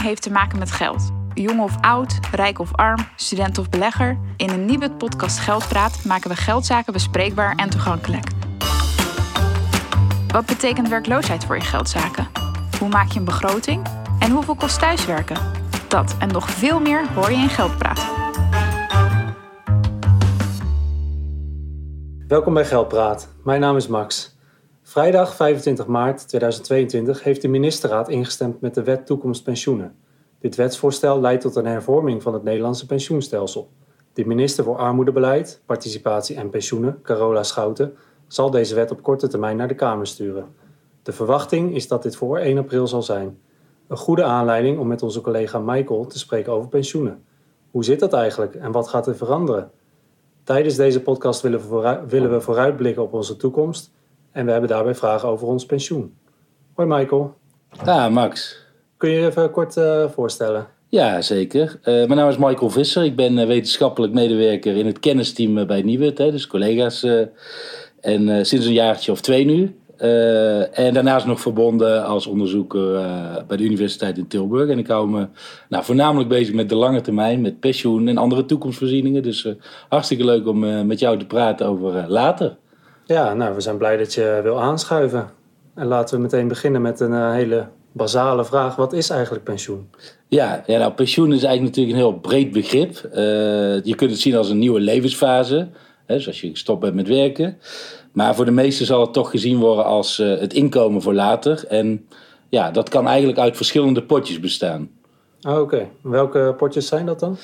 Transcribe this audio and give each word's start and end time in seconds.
Heeft 0.00 0.22
te 0.22 0.30
maken 0.30 0.58
met 0.58 0.70
geld. 0.70 1.10
Jong 1.34 1.60
of 1.60 1.76
oud, 1.80 2.18
rijk 2.32 2.58
of 2.58 2.74
arm, 2.74 3.08
student 3.16 3.58
of 3.58 3.68
belegger. 3.68 4.18
In 4.36 4.50
een 4.50 4.64
Nibud 4.64 4.98
podcast 4.98 5.38
Geldpraat 5.38 6.04
maken 6.04 6.30
we 6.30 6.36
geldzaken 6.36 6.92
bespreekbaar 6.92 7.54
en 7.54 7.70
toegankelijk. 7.70 8.26
Wat 10.28 10.46
betekent 10.46 10.88
werkloosheid 10.88 11.44
voor 11.44 11.56
je 11.56 11.62
geldzaken? 11.62 12.28
Hoe 12.78 12.88
maak 12.88 13.10
je 13.10 13.18
een 13.18 13.24
begroting? 13.24 13.86
En 14.18 14.30
hoeveel 14.30 14.54
kost 14.54 14.78
thuiswerken? 14.78 15.36
Dat 15.88 16.16
en 16.18 16.28
nog 16.28 16.50
veel 16.50 16.80
meer 16.80 17.12
hoor 17.14 17.30
je 17.30 17.36
in 17.36 17.48
Geldpraat. 17.48 18.06
Welkom 22.28 22.54
bij 22.54 22.64
Geldpraat. 22.64 23.28
Mijn 23.44 23.60
naam 23.60 23.76
is 23.76 23.86
Max. 23.86 24.35
Vrijdag 24.88 25.34
25 25.34 25.86
maart 25.86 26.28
2022 26.28 27.22
heeft 27.22 27.42
de 27.42 27.48
ministerraad 27.48 28.08
ingestemd 28.08 28.60
met 28.60 28.74
de 28.74 28.82
wet 28.82 29.06
toekomst 29.06 29.44
pensioenen. 29.44 29.96
Dit 30.38 30.56
wetsvoorstel 30.56 31.20
leidt 31.20 31.42
tot 31.42 31.56
een 31.56 31.66
hervorming 31.66 32.22
van 32.22 32.34
het 32.34 32.42
Nederlandse 32.42 32.86
pensioenstelsel. 32.86 33.68
De 34.12 34.26
minister 34.26 34.64
voor 34.64 34.76
Armoedebeleid, 34.76 35.62
Participatie 35.64 36.36
en 36.36 36.50
Pensioenen, 36.50 36.98
Carola 37.02 37.42
Schouten, 37.42 37.94
zal 38.26 38.50
deze 38.50 38.74
wet 38.74 38.90
op 38.90 39.02
korte 39.02 39.28
termijn 39.28 39.56
naar 39.56 39.68
de 39.68 39.74
Kamer 39.74 40.06
sturen. 40.06 40.46
De 41.02 41.12
verwachting 41.12 41.74
is 41.74 41.88
dat 41.88 42.02
dit 42.02 42.16
voor 42.16 42.38
1 42.38 42.58
april 42.58 42.86
zal 42.86 43.02
zijn. 43.02 43.38
Een 43.86 43.96
goede 43.96 44.24
aanleiding 44.24 44.78
om 44.78 44.86
met 44.86 45.02
onze 45.02 45.20
collega 45.20 45.58
Michael 45.58 46.06
te 46.06 46.18
spreken 46.18 46.52
over 46.52 46.68
pensioenen. 46.68 47.24
Hoe 47.70 47.84
zit 47.84 48.00
dat 48.00 48.12
eigenlijk 48.12 48.54
en 48.54 48.72
wat 48.72 48.88
gaat 48.88 49.06
er 49.06 49.16
veranderen? 49.16 49.70
Tijdens 50.44 50.76
deze 50.76 51.02
podcast 51.02 51.40
willen 51.40 51.60
we, 51.60 51.66
vooruit, 51.66 52.10
willen 52.10 52.30
we 52.30 52.40
vooruitblikken 52.40 53.02
op 53.02 53.12
onze 53.12 53.36
toekomst 53.36 53.94
en 54.36 54.44
we 54.44 54.50
hebben 54.50 54.70
daarbij 54.70 54.94
vragen 54.94 55.28
over 55.28 55.46
ons 55.46 55.66
pensioen. 55.66 56.14
Hoi 56.74 56.88
Michael. 56.88 57.34
Ah, 57.84 58.12
Max. 58.12 58.56
Kun 58.96 59.10
je 59.10 59.18
je 59.18 59.26
even 59.26 59.50
kort 59.50 59.76
uh, 59.76 60.08
voorstellen? 60.08 60.66
Ja, 60.88 61.20
zeker. 61.20 61.78
Uh, 61.78 61.84
mijn 61.84 62.14
naam 62.14 62.28
is 62.28 62.36
Michael 62.36 62.70
Visser. 62.70 63.04
Ik 63.04 63.16
ben 63.16 63.38
uh, 63.38 63.46
wetenschappelijk 63.46 64.12
medewerker 64.12 64.76
in 64.76 64.86
het 64.86 65.00
kennisteam 65.00 65.66
bij 65.66 65.82
Nieuwet, 65.82 66.16
dus 66.16 66.46
collega's. 66.46 67.06
en 68.00 68.46
sinds 68.46 68.66
een 68.66 68.72
jaartje 68.72 69.12
of 69.12 69.20
twee 69.20 69.44
nu. 69.44 69.76
en 70.72 70.94
daarnaast 70.94 71.26
nog 71.26 71.40
verbonden 71.40 72.04
als 72.04 72.26
onderzoeker 72.26 72.92
bij 73.46 73.56
de 73.56 73.64
Universiteit 73.64 74.18
in 74.18 74.26
Tilburg. 74.26 74.70
En 74.70 74.78
ik 74.78 74.86
hou 74.86 75.08
me 75.08 75.26
nou, 75.68 75.84
voornamelijk 75.84 76.28
bezig 76.28 76.54
met 76.54 76.68
de 76.68 76.76
lange 76.76 77.00
termijn, 77.00 77.40
met 77.40 77.60
pensioen 77.60 78.08
en 78.08 78.16
andere 78.16 78.46
toekomstvoorzieningen. 78.46 79.22
Dus 79.22 79.48
hartstikke 79.88 80.24
leuk 80.24 80.46
om 80.46 80.86
met 80.86 80.98
jou 80.98 81.18
te 81.18 81.26
praten 81.26 81.66
over 81.66 82.04
later. 82.08 82.56
Ja, 83.06 83.34
nou, 83.34 83.54
we 83.54 83.60
zijn 83.60 83.76
blij 83.76 83.96
dat 83.96 84.14
je 84.14 84.40
wil 84.42 84.60
aanschuiven. 84.60 85.30
En 85.74 85.86
laten 85.86 86.16
we 86.16 86.22
meteen 86.22 86.48
beginnen 86.48 86.82
met 86.82 87.00
een 87.00 87.32
hele 87.32 87.66
basale 87.92 88.44
vraag: 88.44 88.76
wat 88.76 88.92
is 88.92 89.10
eigenlijk 89.10 89.44
pensioen? 89.44 89.90
Ja, 90.28 90.62
ja 90.66 90.78
nou, 90.78 90.92
pensioen 90.92 91.32
is 91.32 91.42
eigenlijk 91.42 91.76
natuurlijk 91.76 91.96
een 91.96 92.10
heel 92.10 92.20
breed 92.20 92.52
begrip. 92.52 93.08
Uh, 93.08 93.14
je 93.84 93.94
kunt 93.96 94.10
het 94.10 94.20
zien 94.20 94.36
als 94.36 94.50
een 94.50 94.58
nieuwe 94.58 94.80
levensfase, 94.80 95.68
hè, 96.06 96.20
zoals 96.20 96.40
je 96.40 96.50
gestopt 96.50 96.80
bent 96.80 96.94
met 96.94 97.08
werken. 97.08 97.58
Maar 98.12 98.34
voor 98.34 98.44
de 98.44 98.50
meesten 98.50 98.86
zal 98.86 99.00
het 99.00 99.12
toch 99.12 99.30
gezien 99.30 99.58
worden 99.58 99.84
als 99.84 100.18
uh, 100.18 100.38
het 100.38 100.52
inkomen 100.52 101.02
voor 101.02 101.14
later. 101.14 101.64
En 101.68 102.06
ja, 102.48 102.70
dat 102.70 102.88
kan 102.88 103.06
eigenlijk 103.06 103.38
uit 103.38 103.56
verschillende 103.56 104.02
potjes 104.02 104.40
bestaan. 104.40 104.90
Oh, 105.42 105.52
Oké, 105.52 105.60
okay. 105.60 105.90
welke 106.00 106.54
potjes 106.56 106.86
zijn 106.86 107.06
dat 107.06 107.20
dan? 107.20 107.36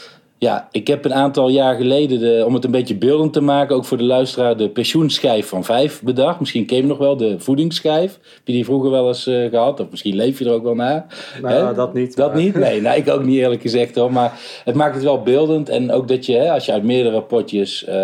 Ja, 0.42 0.68
ik 0.70 0.86
heb 0.86 1.04
een 1.04 1.14
aantal 1.14 1.48
jaar 1.48 1.74
geleden, 1.74 2.20
de, 2.20 2.44
om 2.46 2.54
het 2.54 2.64
een 2.64 2.70
beetje 2.70 2.94
beeldend 2.94 3.32
te 3.32 3.40
maken, 3.40 3.76
ook 3.76 3.84
voor 3.84 3.96
de 3.96 4.04
luisteraar, 4.04 4.56
de 4.56 4.68
pensioenschijf 4.68 5.48
van 5.48 5.64
vijf 5.64 6.02
bedacht. 6.02 6.40
Misschien 6.40 6.66
ken 6.66 6.76
je 6.76 6.86
nog 6.86 6.98
wel, 6.98 7.16
de 7.16 7.40
voedingsschijf. 7.40 8.12
Heb 8.12 8.42
je 8.44 8.52
die 8.52 8.64
vroeger 8.64 8.90
wel 8.90 9.08
eens 9.08 9.26
uh, 9.26 9.50
gehad? 9.50 9.80
Of 9.80 9.90
misschien 9.90 10.14
leef 10.14 10.38
je 10.38 10.44
er 10.44 10.52
ook 10.52 10.62
wel 10.62 10.74
naar? 10.74 11.06
Nou, 11.42 11.74
dat 11.74 11.94
niet. 11.94 12.16
Dat 12.16 12.34
niet? 12.34 12.54
Nee, 12.54 12.80
nou, 12.80 12.96
ik 12.96 13.08
ook 13.08 13.24
niet 13.24 13.36
eerlijk 13.36 13.60
gezegd 13.60 13.94
hoor. 13.94 14.12
Maar 14.12 14.40
het 14.64 14.74
maakt 14.74 14.94
het 14.94 15.04
wel 15.04 15.22
beeldend. 15.22 15.68
En 15.68 15.92
ook 15.92 16.08
dat 16.08 16.26
je, 16.26 16.36
hè, 16.36 16.50
als 16.50 16.66
je 16.66 16.72
uit 16.72 16.84
meerdere 16.84 17.22
potjes 17.22 17.84
uh, 17.88 17.94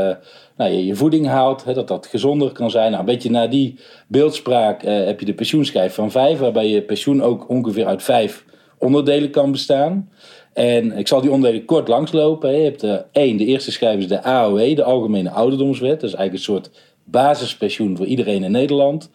nou, 0.56 0.70
je, 0.70 0.86
je, 0.86 0.94
voeding 0.94 1.26
haalt, 1.26 1.64
hè, 1.64 1.74
dat 1.74 1.88
dat 1.88 2.06
gezonder 2.06 2.52
kan 2.52 2.70
zijn. 2.70 2.90
Nou, 2.90 3.00
een 3.00 3.12
beetje 3.12 3.30
naar 3.30 3.50
die 3.50 3.78
beeldspraak 4.06 4.82
uh, 4.82 5.04
heb 5.04 5.20
je 5.20 5.26
de 5.26 5.34
pensioenschijf 5.34 5.94
van 5.94 6.10
vijf, 6.10 6.38
waarbij 6.38 6.68
je 6.68 6.82
pensioen 6.82 7.22
ook 7.22 7.48
ongeveer 7.48 7.86
uit 7.86 8.02
vijf 8.02 8.44
onderdelen 8.78 9.30
kan 9.30 9.52
bestaan. 9.52 10.10
En 10.52 10.98
ik 10.98 11.08
zal 11.08 11.20
die 11.20 11.30
onderdelen 11.30 11.64
kort 11.64 11.88
langslopen. 11.88 12.56
Je 12.56 12.64
hebt 12.64 12.80
de, 12.80 13.04
één, 13.12 13.36
de 13.36 13.44
eerste 13.44 13.72
schijf 13.72 13.98
is 13.98 14.08
de 14.08 14.22
AOW, 14.22 14.76
de 14.76 14.82
Algemene 14.82 15.30
Ouderdomswet. 15.30 16.00
Dat 16.00 16.10
is 16.10 16.16
eigenlijk 16.16 16.32
een 16.32 16.54
soort 16.54 16.70
basispensioen 17.04 17.96
voor 17.96 18.06
iedereen 18.06 18.44
in 18.44 18.50
Nederland. 18.50 19.10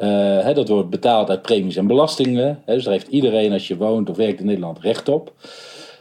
Uh, 0.00 0.54
dat 0.54 0.68
wordt 0.68 0.90
betaald 0.90 1.30
uit 1.30 1.42
premies 1.42 1.76
en 1.76 1.86
belastingen. 1.86 2.62
Dus 2.66 2.84
daar 2.84 2.92
heeft 2.92 3.08
iedereen 3.08 3.52
als 3.52 3.68
je 3.68 3.76
woont 3.76 4.10
of 4.10 4.16
werkt 4.16 4.40
in 4.40 4.46
Nederland 4.46 4.78
recht 4.78 5.08
op. 5.08 5.32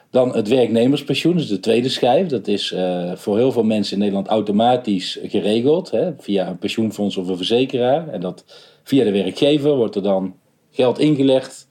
Dan 0.10 0.36
het 0.36 0.48
werknemerspensioen, 0.48 1.38
dus 1.38 1.48
de 1.48 1.60
tweede 1.60 1.90
schijf. 1.90 2.28
Dat 2.28 2.48
is 2.48 2.72
uh, 2.72 3.12
voor 3.16 3.38
heel 3.38 3.52
veel 3.52 3.64
mensen 3.64 3.94
in 3.94 4.00
Nederland 4.00 4.28
automatisch 4.28 5.20
geregeld. 5.24 5.92
Via 6.18 6.48
een 6.48 6.58
pensioenfonds 6.58 7.18
of 7.18 7.28
een 7.28 7.38
verzekeraar. 7.38 8.08
En 8.08 8.22
dat 8.22 8.44
via 8.84 9.04
de 9.04 9.12
werkgever 9.12 9.76
wordt 9.76 9.96
er 9.96 10.04
dan 10.04 10.36
geld 10.72 11.00
ingelegd 11.00 11.68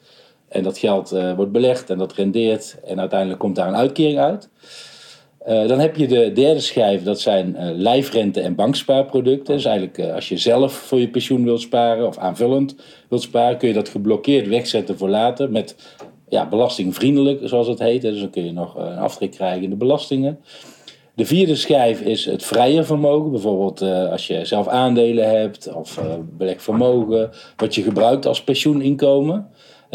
en 0.53 0.63
dat 0.63 0.79
geld 0.79 1.13
uh, 1.13 1.35
wordt 1.35 1.53
belegd 1.53 1.91
en 1.91 1.99
dat 1.99 2.13
rendeert 2.13 2.77
en 2.85 3.01
uiteindelijk 3.01 3.41
komt 3.41 3.57
daar 3.57 3.69
een 3.69 3.77
uitkering 3.77 4.19
uit. 4.19 4.49
Uh, 5.49 5.69
dan 5.69 5.79
heb 5.79 5.97
je 5.97 6.07
de 6.07 6.33
derde 6.33 6.61
schijf, 6.61 7.03
dat 7.03 7.21
zijn 7.21 7.57
uh, 7.59 7.71
lijfrente 7.75 8.41
en 8.41 8.55
bankspaarproducten. 8.55 9.55
Dus 9.55 9.65
eigenlijk 9.65 10.15
als 10.15 10.29
je 10.29 10.37
zelf 10.37 10.73
voor 10.73 11.01
je 11.01 11.09
pensioen 11.09 11.45
wilt 11.45 11.61
sparen 11.61 12.07
of 12.07 12.19
aanvullend 12.19 12.77
wilt 13.09 13.23
sparen, 13.23 13.59
kun 13.59 13.69
je 13.69 13.75
dat 13.75 13.89
geblokkeerd 13.89 14.49
wegzetten 14.49 14.99
voor 14.99 15.09
later 15.09 15.51
met 15.51 15.77
ja, 16.29 16.49
belastingvriendelijk, 16.49 17.41
zoals 17.45 17.67
het 17.67 17.79
heet. 17.79 18.03
Dus 18.03 18.21
dan 18.21 18.31
kun 18.31 18.45
je 18.45 18.53
nog 18.53 18.77
een 18.77 18.99
aftrek 18.99 19.31
krijgen 19.31 19.63
in 19.63 19.71
de 19.71 19.77
belastingen. 19.77 20.41
De 21.15 21.27
vierde 21.27 21.55
schijf 21.55 22.01
is 22.01 22.25
het 22.25 22.45
vrije 22.45 22.83
vermogen. 22.85 23.31
Bijvoorbeeld 23.31 23.83
als 24.11 24.27
je 24.27 24.45
zelf 24.45 24.69
aandelen 24.69 25.31
hebt 25.41 25.73
of 25.73 26.01
beleg 26.37 26.63
vermogen, 26.63 27.31
wat 27.57 27.75
je 27.75 27.83
gebruikt 27.83 28.27
als 28.27 28.45
pensioeninkomen 28.45 29.51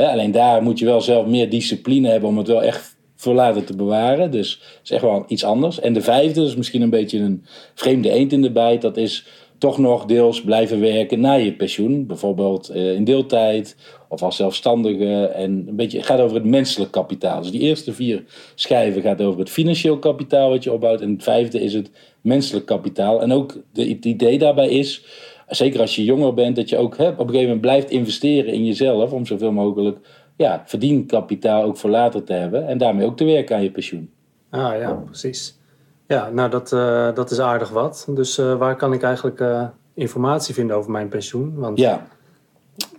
alleen 0.06 0.32
daar 0.32 0.64
moet 0.64 0.80
je 0.80 0.86
wel 0.86 1.02
zelf 1.02 1.26
meer 1.26 1.50
discipline 1.50 2.10
hebben 2.10 2.30
om 2.30 2.38
het 2.38 2.48
wel 2.48 2.64
echt 2.64 2.98
voor 3.16 3.34
later 3.34 3.64
te 3.64 3.76
bewaren. 3.76 4.32
Dus 4.32 4.52
het 4.52 4.80
is 4.84 4.92
echt 4.92 5.02
wel 5.02 5.26
iets 5.28 5.44
anders. 5.44 5.80
En 5.80 5.94
de 5.94 6.02
vijfde, 6.02 6.40
dat 6.40 6.50
is 6.50 6.56
misschien 6.56 6.82
een 6.82 6.90
beetje 6.90 7.20
een 7.20 7.46
vreemde 7.74 8.10
eend 8.10 8.32
in 8.32 8.42
de 8.42 8.52
bijt. 8.52 8.82
Dat 8.82 8.98
is 8.98 9.26
toch 9.58 9.78
nog 9.78 10.06
deels 10.06 10.42
blijven 10.42 10.80
werken 10.80 11.20
na 11.20 11.34
je 11.34 11.54
pensioen. 11.54 12.06
Bijvoorbeeld 12.06 12.72
uh, 12.76 12.94
in 12.94 13.04
deeltijd 13.04 13.76
of 14.10 14.22
als 14.22 14.36
zelfstandige. 14.36 15.26
En 15.26 15.66
een 15.68 15.76
beetje, 15.76 15.98
het 15.98 16.08
gaat 16.08 16.20
over 16.20 16.36
het 16.36 16.46
menselijk 16.46 16.92
kapitaal. 16.92 17.42
Dus 17.42 17.52
die 17.52 17.62
eerste 17.62 17.94
vier 17.94 18.24
schijven 18.56 19.02
gaat 19.02 19.22
over 19.22 19.40
het 19.40 19.50
financieel 19.50 20.00
kapitaal 20.00 20.50
wat 20.50 20.64
je 20.64 20.72
opbouwt. 20.72 21.02
En 21.02 21.12
het 21.12 21.24
vijfde 21.24 21.62
is 21.62 21.74
het 21.74 21.92
menselijk 22.22 22.66
kapitaal. 22.66 23.22
En 23.22 23.32
ook 23.32 23.58
de, 23.74 23.90
het 23.90 24.06
idee 24.06 24.38
daarbij 24.38 24.70
is 24.70 25.06
zeker 25.48 25.80
als 25.80 25.96
je 25.96 26.04
jonger 26.04 26.34
bent, 26.34 26.56
dat 26.56 26.70
je 26.70 26.78
ook 26.78 26.98
hè, 26.98 27.08
op 27.08 27.20
een 27.20 27.26
gegeven 27.26 27.42
moment 27.42 27.62
blijft 27.62 27.90
investeren 27.90 28.54
in 28.54 28.66
jezelf 28.66 29.12
om 29.12 29.26
zoveel 29.26 29.52
mogelijk 29.52 29.98
ja, 30.36 30.64
verdienkapitaal 30.66 31.64
ook 31.64 31.78
voor 31.78 31.90
later 31.90 32.24
te 32.24 32.34
hebben 32.34 32.68
en 32.68 32.78
daarmee 32.78 33.06
ook 33.06 33.18
te 33.18 33.26
werken 33.26 33.56
aan 33.56 33.64
je 33.64 33.72
pensioen. 33.72 34.10
Ah 34.50 34.80
ja, 34.80 34.92
precies. 34.92 35.60
Ja, 36.08 36.30
nou 36.30 36.50
dat, 36.50 36.72
uh, 36.72 37.14
dat 37.14 37.32
is 37.32 37.40
aardig 37.40 37.70
wat. 37.70 38.08
Dus 38.10 38.38
uh, 38.38 38.58
waar 38.58 38.76
kan 38.76 38.94
ik 38.94 39.04
eigenlijk 39.04 39.40
uh, 39.40 39.68
informatie 39.94 40.54
vinden 40.54 40.76
over 40.76 40.92
mijn 40.92 41.08
pensioen? 41.08 41.56
Want, 41.56 41.80
ja. 41.80 42.08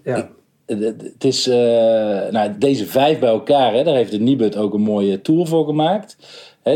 ja. 0.03 0.29
Het 0.69 1.25
is 1.25 1.47
nou, 2.31 2.59
deze 2.59 2.87
vijf 2.87 3.19
bij 3.19 3.29
elkaar, 3.29 3.75
hè, 3.75 3.85
daar 3.85 3.95
heeft 3.95 4.11
de 4.11 4.21
Nibud 4.21 4.57
ook 4.57 4.75
een 4.75 4.81
mooie 4.81 5.21
tool 5.21 5.47
voor 5.47 5.67
gemaakt 5.67 6.17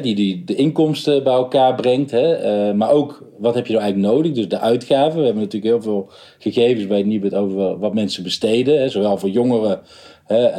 die, 0.01 0.15
die 0.15 0.45
de 0.45 0.55
inkomsten 0.55 1.23
bij 1.23 1.33
elkaar 1.33 1.75
brengt. 1.75 2.11
Hè, 2.11 2.69
uh, 2.69 2.75
maar 2.75 2.91
ook 2.91 3.25
wat 3.39 3.55
heb 3.55 3.67
je 3.67 3.73
nou 3.73 3.85
eigenlijk 3.85 4.15
nodig? 4.15 4.33
Dus 4.33 4.49
de 4.49 4.59
uitgaven. 4.59 5.19
We 5.19 5.25
hebben 5.25 5.43
natuurlijk 5.43 5.73
heel 5.73 5.83
veel 5.83 6.09
gegevens 6.39 6.87
bij 6.87 7.03
Nibud 7.03 7.35
over 7.35 7.79
wat 7.79 7.95
mensen 7.95 8.23
besteden. 8.23 8.81
Hè, 8.81 8.89
zowel 8.89 9.19
voor 9.19 9.29
jongeren 9.29 9.81
hè, 10.27 10.53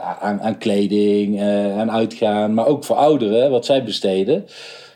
aan, 0.00 0.40
aan, 0.40 0.58
kleding, 0.58 1.40
aan 1.76 1.90
uitgaan. 1.90 2.54
Maar 2.54 2.66
ook 2.66 2.84
voor 2.84 2.96
ouderen, 2.96 3.50
wat 3.50 3.64
zij 3.64 3.84
besteden. 3.84 4.44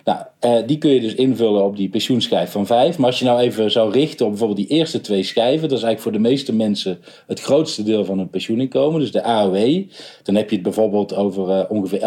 Nou, 0.07 0.19
uh, 0.45 0.67
die 0.67 0.79
kun 0.79 0.91
je 0.91 1.01
dus 1.01 1.15
invullen 1.15 1.65
op 1.65 1.77
die 1.77 1.89
pensioenschijf 1.89 2.51
van 2.51 2.67
vijf. 2.67 2.99
Maar 2.99 3.07
als 3.07 3.19
je 3.19 3.25
nou 3.25 3.41
even 3.41 3.71
zou 3.71 3.93
richten 3.93 4.27
op 4.27 4.31
bijvoorbeeld 4.31 4.69
die 4.69 4.79
eerste 4.79 5.01
twee 5.01 5.23
schijven, 5.23 5.69
dat 5.69 5.79
is 5.79 5.85
eigenlijk 5.85 6.01
voor 6.03 6.13
de 6.13 6.29
meeste 6.29 6.55
mensen 6.55 6.99
het 7.27 7.41
grootste 7.41 7.83
deel 7.83 8.05
van 8.05 8.19
hun 8.19 8.31
pensioeninkomen, 8.31 9.01
dus 9.01 9.13
de 9.13 9.23
AOW. 9.23 9.83
Dan 10.23 10.35
heb 10.35 10.49
je 10.49 10.55
het 10.55 10.65
bijvoorbeeld 10.65 11.15
over 11.15 11.49
uh, 11.49 11.65
ongeveer 11.69 12.01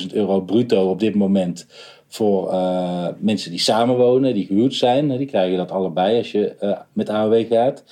11.000 0.00 0.12
euro 0.12 0.40
bruto 0.40 0.90
op 0.90 1.00
dit 1.00 1.14
moment 1.14 1.66
voor 2.08 2.52
uh, 2.52 3.06
mensen 3.18 3.50
die 3.50 3.60
samenwonen, 3.60 4.34
die 4.34 4.46
gehuurd 4.46 4.74
zijn. 4.74 5.16
Die 5.16 5.26
krijgen 5.26 5.56
dat 5.56 5.70
allebei 5.70 6.18
als 6.18 6.32
je 6.32 6.54
met 6.92 7.08
AOW 7.08 7.46
gaat. 7.48 7.84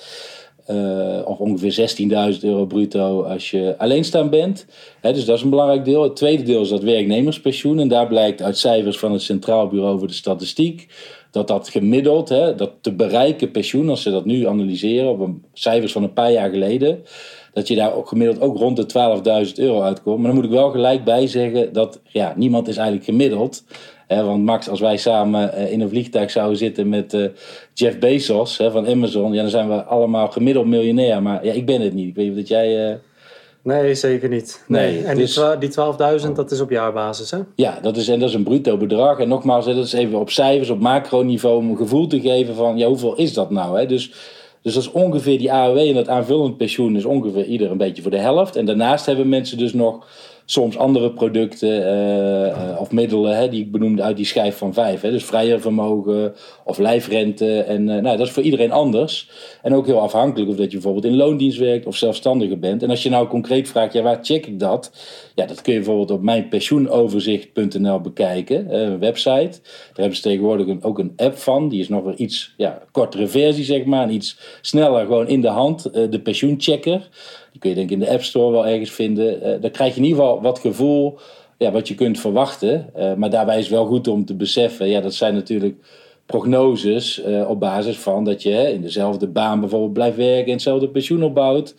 Uh, 0.70 1.18
of 1.24 1.38
ongeveer 1.38 1.88
16.000 2.34 2.40
euro 2.40 2.66
bruto 2.66 3.22
als 3.22 3.50
je 3.50 3.74
alleenstaand 3.78 4.30
bent. 4.30 4.66
dus 5.00 5.24
dat 5.24 5.36
is 5.36 5.42
een 5.42 5.50
belangrijk 5.50 5.84
deel. 5.84 6.02
Het 6.02 6.16
tweede 6.16 6.42
deel 6.42 6.60
is 6.60 6.68
dat 6.68 6.82
werknemerspensioen. 6.82 7.78
En 7.78 7.88
daar 7.88 8.06
blijkt 8.06 8.42
uit 8.42 8.58
cijfers 8.58 8.98
van 8.98 9.12
het 9.12 9.22
Centraal 9.22 9.68
Bureau 9.68 9.98
voor 9.98 10.08
de 10.08 10.14
Statistiek 10.14 10.88
dat 11.30 11.48
dat 11.48 11.68
gemiddeld, 11.68 12.28
dat 12.28 12.72
te 12.80 12.92
bereiken 12.92 13.50
pensioen, 13.50 13.88
als 13.88 14.02
ze 14.02 14.10
dat 14.10 14.24
nu 14.24 14.46
analyseren 14.46 15.10
op 15.10 15.30
cijfers 15.52 15.92
van 15.92 16.02
een 16.02 16.12
paar 16.12 16.32
jaar 16.32 16.50
geleden, 16.50 17.04
dat 17.56 17.68
je 17.68 17.74
daar 17.74 17.94
ook 17.94 18.08
gemiddeld 18.08 18.40
ook 18.40 18.56
rond 18.56 18.76
de 18.76 19.46
12.000 19.46 19.52
euro 19.54 19.80
uitkomt. 19.82 20.16
Maar 20.16 20.26
dan 20.26 20.34
moet 20.34 20.44
ik 20.44 20.50
wel 20.50 20.70
gelijk 20.70 21.04
bij 21.04 21.26
zeggen 21.26 21.72
dat 21.72 22.00
ja, 22.04 22.32
niemand 22.36 22.68
is 22.68 22.76
eigenlijk 22.76 23.06
gemiddeld. 23.06 23.64
Hè, 24.06 24.24
want 24.24 24.44
Max, 24.44 24.68
als 24.68 24.80
wij 24.80 24.96
samen 24.96 25.52
eh, 25.52 25.72
in 25.72 25.80
een 25.80 25.88
vliegtuig 25.88 26.30
zouden 26.30 26.58
zitten 26.58 26.88
met 26.88 27.14
uh, 27.14 27.28
Jeff 27.74 27.98
Bezos 27.98 28.58
hè, 28.58 28.70
van 28.70 28.86
Amazon, 28.86 29.32
ja, 29.32 29.40
dan 29.40 29.50
zijn 29.50 29.68
we 29.68 29.84
allemaal 29.84 30.28
gemiddeld 30.28 30.66
miljonair. 30.66 31.22
Maar 31.22 31.44
ja, 31.44 31.52
ik 31.52 31.66
ben 31.66 31.80
het 31.80 31.94
niet. 31.94 32.08
Ik 32.08 32.14
weet 32.14 32.34
niet 32.34 32.42
of 32.42 32.48
jij... 32.48 32.90
Uh... 32.90 32.96
Nee, 33.62 33.94
zeker 33.94 34.28
niet. 34.28 34.64
Nee. 34.66 34.92
nee 34.92 35.04
en 35.04 35.16
dus, 35.16 35.40
die 35.58 35.70
12.000, 36.26 36.32
dat 36.32 36.50
is 36.50 36.60
op 36.60 36.70
jaarbasis, 36.70 37.30
hè? 37.30 37.38
Ja, 37.54 37.78
dat 37.82 37.96
is, 37.96 38.08
en 38.08 38.20
dat 38.20 38.28
is 38.28 38.34
een 38.34 38.42
bruto 38.42 38.76
bedrag. 38.76 39.18
En 39.18 39.28
nogmaals, 39.28 39.64
dat 39.64 39.76
is 39.76 39.92
even 39.92 40.18
op 40.18 40.30
cijfers, 40.30 40.70
op 40.70 40.80
macroniveau, 40.80 41.56
om 41.56 41.70
een 41.70 41.76
gevoel 41.76 42.06
te 42.06 42.20
geven 42.20 42.54
van, 42.54 42.78
ja, 42.78 42.86
hoeveel 42.86 43.16
is 43.16 43.32
dat 43.32 43.50
nou? 43.50 43.78
Hè? 43.78 43.86
Dus, 43.86 44.12
dus 44.66 44.74
dat 44.74 44.82
is 44.82 44.90
ongeveer 44.90 45.38
die 45.38 45.52
AOW 45.52 45.78
en 45.78 45.94
dat 45.94 46.08
aanvullend 46.08 46.56
pensioen 46.56 46.96
is 46.96 47.04
ongeveer 47.04 47.44
ieder 47.44 47.70
een 47.70 47.76
beetje 47.76 48.02
voor 48.02 48.10
de 48.10 48.18
helft. 48.18 48.56
En 48.56 48.66
daarnaast 48.66 49.06
hebben 49.06 49.28
mensen 49.28 49.58
dus 49.58 49.72
nog 49.72 50.06
soms 50.48 50.78
andere 50.78 51.12
producten 51.12 51.68
uh, 51.68 52.80
of 52.80 52.90
middelen 52.90 53.36
hè, 53.36 53.48
die 53.48 53.60
ik 53.60 53.72
benoemde 53.72 54.02
uit 54.02 54.16
die 54.16 54.26
schijf 54.26 54.56
van 54.56 54.74
vijf. 54.74 55.00
Hè. 55.00 55.10
Dus 55.10 55.24
vrije 55.24 55.58
vermogen 55.58 56.34
of 56.64 56.78
lijfrente. 56.78 57.60
En 57.60 57.88
uh, 57.88 57.94
nou, 57.94 58.16
dat 58.16 58.26
is 58.26 58.32
voor 58.32 58.42
iedereen 58.42 58.72
anders. 58.72 59.30
En 59.62 59.74
ook 59.74 59.86
heel 59.86 60.00
afhankelijk 60.00 60.50
of 60.50 60.56
dat 60.56 60.66
je 60.66 60.72
bijvoorbeeld 60.72 61.04
in 61.04 61.16
loondienst 61.16 61.58
werkt 61.58 61.86
of 61.86 61.96
zelfstandige 61.96 62.56
bent. 62.56 62.82
En 62.82 62.90
als 62.90 63.02
je 63.02 63.10
nou 63.10 63.28
concreet 63.28 63.68
vraagt, 63.68 63.92
ja, 63.92 64.02
waar 64.02 64.18
check 64.22 64.46
ik 64.46 64.60
dat? 64.60 64.92
Ja, 65.34 65.46
dat 65.46 65.62
kun 65.62 65.72
je 65.72 65.78
bijvoorbeeld 65.78 66.10
op 66.10 66.22
mijnpensioenoverzicht.nl 66.22 68.00
bekijken, 68.00 68.80
een 68.80 68.98
website. 68.98 69.60
Daar 69.60 69.94
hebben 69.94 70.16
ze 70.16 70.22
tegenwoordig 70.22 70.66
een, 70.66 70.82
ook 70.82 70.98
een 70.98 71.12
app 71.16 71.36
van. 71.36 71.68
Die 71.68 71.80
is 71.80 71.88
nog 71.88 72.04
weer 72.04 72.16
iets 72.16 72.54
ja, 72.56 72.82
kortere 72.90 73.26
versie, 73.26 73.64
zeg 73.64 73.84
maar. 73.84 74.10
Iets 74.10 74.38
sneller 74.60 75.06
gewoon 75.06 75.28
in 75.28 75.40
de 75.40 75.48
hand. 75.48 75.92
de 75.92 76.20
pensioenchecker. 76.20 77.08
Die 77.56 77.64
kun 77.64 77.74
je 77.74 77.86
denk 77.86 77.90
ik 77.90 77.98
in 78.00 78.04
de 78.04 78.12
App 78.12 78.22
Store 78.22 78.52
wel 78.52 78.66
ergens 78.66 78.90
vinden. 78.90 79.46
Uh, 79.46 79.60
dan 79.60 79.70
krijg 79.70 79.94
je 79.94 80.00
in 80.00 80.06
ieder 80.06 80.20
geval 80.20 80.42
wat 80.42 80.58
gevoel 80.58 81.18
ja, 81.58 81.70
wat 81.70 81.88
je 81.88 81.94
kunt 81.94 82.20
verwachten. 82.20 82.90
Uh, 82.96 83.14
maar 83.14 83.30
daarbij 83.30 83.58
is 83.58 83.64
het 83.64 83.72
wel 83.72 83.86
goed 83.86 84.08
om 84.08 84.24
te 84.24 84.34
beseffen, 84.34 84.88
ja, 84.88 85.00
dat 85.00 85.14
zijn 85.14 85.34
natuurlijk 85.34 85.76
prognoses 86.26 87.24
uh, 87.26 87.50
op 87.50 87.60
basis 87.60 87.96
van 87.96 88.24
dat 88.24 88.42
je 88.42 88.72
in 88.72 88.80
dezelfde 88.80 89.26
baan 89.26 89.60
bijvoorbeeld 89.60 89.92
blijft 89.92 90.16
werken 90.16 90.46
en 90.46 90.52
hetzelfde 90.52 90.88
pensioen 90.88 91.22
opbouwt. 91.22 91.74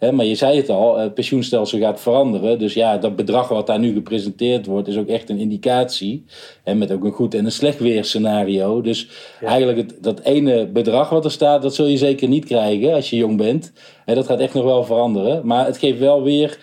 Hè, 0.00 0.12
maar 0.12 0.24
je 0.24 0.34
zei 0.34 0.56
het 0.56 0.68
al, 0.68 0.98
het 0.98 1.14
pensioenstelsel 1.14 1.78
gaat 1.78 2.00
veranderen. 2.00 2.58
Dus 2.58 2.74
ja, 2.74 2.98
dat 2.98 3.16
bedrag 3.16 3.48
wat 3.48 3.66
daar 3.66 3.78
nu 3.78 3.92
gepresenteerd 3.92 4.66
wordt, 4.66 4.88
is 4.88 4.96
ook 4.96 5.08
echt 5.08 5.30
een 5.30 5.38
indicatie. 5.38 6.24
En 6.64 6.78
met 6.78 6.92
ook 6.92 7.04
een 7.04 7.12
goed 7.12 7.34
en 7.34 7.44
een 7.44 7.52
slecht 7.52 7.78
weerscenario. 7.78 8.80
Dus 8.80 9.08
eigenlijk 9.40 9.78
het, 9.78 10.02
dat 10.02 10.20
ene 10.20 10.66
bedrag 10.66 11.08
wat 11.08 11.24
er 11.24 11.30
staat, 11.30 11.62
dat 11.62 11.74
zul 11.74 11.86
je 11.86 11.96
zeker 11.96 12.28
niet 12.28 12.44
krijgen 12.44 12.94
als 12.94 13.10
je 13.10 13.16
jong 13.16 13.36
bent. 13.36 13.72
Hè, 14.04 14.14
dat 14.14 14.26
gaat 14.26 14.40
echt 14.40 14.54
nog 14.54 14.64
wel 14.64 14.84
veranderen. 14.84 15.46
Maar 15.46 15.66
het 15.66 15.78
geeft 15.78 15.98
wel 15.98 16.22
weer 16.22 16.58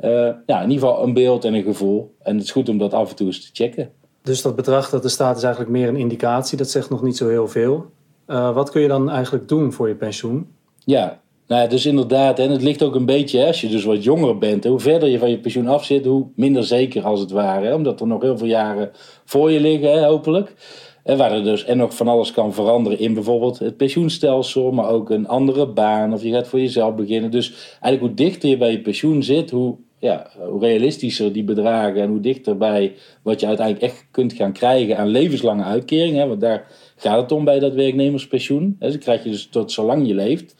uh, 0.00 0.10
ja, 0.46 0.62
in 0.62 0.70
ieder 0.70 0.86
geval 0.88 1.02
een 1.02 1.12
beeld 1.12 1.44
en 1.44 1.54
een 1.54 1.62
gevoel. 1.62 2.14
En 2.22 2.34
het 2.34 2.44
is 2.44 2.50
goed 2.50 2.68
om 2.68 2.78
dat 2.78 2.94
af 2.94 3.10
en 3.10 3.16
toe 3.16 3.26
eens 3.26 3.40
te 3.40 3.50
checken. 3.52 3.90
Dus 4.22 4.42
dat 4.42 4.56
bedrag 4.56 4.90
dat 4.90 5.04
er 5.04 5.10
staat 5.10 5.36
is 5.36 5.42
eigenlijk 5.42 5.72
meer 5.72 5.88
een 5.88 5.96
indicatie. 5.96 6.58
Dat 6.58 6.70
zegt 6.70 6.90
nog 6.90 7.02
niet 7.02 7.16
zo 7.16 7.28
heel 7.28 7.48
veel. 7.48 7.86
Uh, 8.26 8.54
wat 8.54 8.70
kun 8.70 8.80
je 8.80 8.88
dan 8.88 9.10
eigenlijk 9.10 9.48
doen 9.48 9.72
voor 9.72 9.88
je 9.88 9.94
pensioen? 9.94 10.46
Ja, 10.84 11.21
nou, 11.46 11.68
dus 11.68 11.86
inderdaad, 11.86 12.38
en 12.38 12.50
het 12.50 12.62
ligt 12.62 12.82
ook 12.82 12.94
een 12.94 13.06
beetje, 13.06 13.46
als 13.46 13.60
je 13.60 13.68
dus 13.68 13.84
wat 13.84 14.04
jonger 14.04 14.38
bent, 14.38 14.64
hoe 14.64 14.80
verder 14.80 15.08
je 15.08 15.18
van 15.18 15.30
je 15.30 15.38
pensioen 15.38 15.66
af 15.66 15.84
zit, 15.84 16.04
hoe 16.04 16.26
minder 16.34 16.64
zeker 16.64 17.04
als 17.04 17.20
het 17.20 17.30
ware. 17.30 17.74
Omdat 17.74 18.00
er 18.00 18.06
nog 18.06 18.22
heel 18.22 18.38
veel 18.38 18.46
jaren 18.46 18.90
voor 19.24 19.50
je 19.50 19.60
liggen, 19.60 20.04
hopelijk. 20.04 20.54
En 21.02 21.16
waar 21.16 21.32
er 21.32 21.44
dus 21.44 21.64
en 21.64 21.76
nog 21.76 21.96
van 21.96 22.08
alles 22.08 22.32
kan 22.32 22.54
veranderen 22.54 22.98
in 22.98 23.14
bijvoorbeeld 23.14 23.58
het 23.58 23.76
pensioenstelsel, 23.76 24.72
maar 24.72 24.88
ook 24.88 25.10
een 25.10 25.28
andere 25.28 25.66
baan 25.66 26.12
of 26.12 26.22
je 26.22 26.30
gaat 26.30 26.48
voor 26.48 26.60
jezelf 26.60 26.94
beginnen. 26.94 27.30
Dus 27.30 27.52
eigenlijk 27.80 28.00
hoe 28.00 28.14
dichter 28.14 28.48
je 28.48 28.56
bij 28.56 28.70
je 28.70 28.80
pensioen 28.80 29.22
zit, 29.22 29.50
hoe, 29.50 29.76
ja, 29.98 30.30
hoe 30.48 30.60
realistischer 30.60 31.32
die 31.32 31.44
bedragen 31.44 32.02
en 32.02 32.08
hoe 32.08 32.20
dichter 32.20 32.56
bij 32.56 32.94
wat 33.22 33.40
je 33.40 33.46
uiteindelijk 33.46 33.86
echt 33.86 34.06
kunt 34.10 34.32
gaan 34.32 34.52
krijgen 34.52 34.98
aan 34.98 35.08
levenslange 35.08 35.62
uitkeringen. 35.62 36.28
Want 36.28 36.40
daar 36.40 36.66
gaat 36.96 37.20
het 37.20 37.32
om 37.32 37.44
bij 37.44 37.58
dat 37.58 37.74
werknemerspensioen. 37.74 38.76
Dus 38.78 38.98
krijg 38.98 39.24
je 39.24 39.30
dus 39.30 39.46
tot 39.46 39.72
zolang 39.72 40.06
je 40.06 40.14
leeft. 40.14 40.54